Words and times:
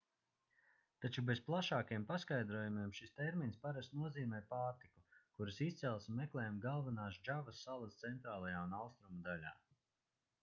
taču 1.03 1.23
bez 1.25 1.39
plašākiem 1.47 2.05
paskaidrojumiem 2.11 2.93
šis 2.99 3.13
termins 3.19 3.59
parasti 3.65 3.99
nozīmē 4.03 4.39
pārtiku 4.53 5.03
kuras 5.41 5.59
izcelsme 5.65 6.17
meklējama 6.21 6.63
galvenās 6.63 7.19
džavas 7.27 7.59
salas 7.67 7.99
centrālajā 8.05 8.63
un 8.69 8.73
austrumu 8.79 9.21
daļā 9.29 9.53